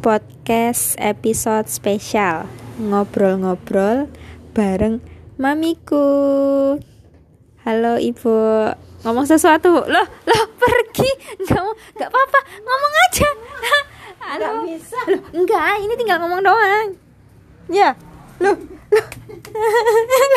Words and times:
podcast 0.00 0.96
episode 0.96 1.68
spesial 1.68 2.48
ngobrol-ngobrol 2.80 4.08
bareng 4.56 5.04
mamiku. 5.36 6.00
Halo 7.60 8.00
ibu, 8.00 8.72
ngomong 9.04 9.28
sesuatu. 9.28 9.84
Loh, 9.84 10.06
loh 10.24 10.44
pergi, 10.56 11.10
nggak 11.44 11.60
mau, 11.60 11.76
nggak 11.76 12.08
apa-apa, 12.08 12.40
ngomong 12.64 12.94
aja. 13.04 13.28
Halo. 14.24 14.48
Nggak 14.64 14.64
bisa. 14.72 15.00
Loh, 15.04 15.22
enggak, 15.36 15.74
ini 15.84 15.94
tinggal 16.00 16.18
ngomong 16.24 16.40
doang. 16.40 16.88
Ya, 17.68 17.92
loh, 18.40 18.56
loh. 18.56 19.06